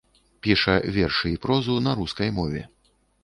[0.45, 2.61] Піша вершы і прозу на рускай мове.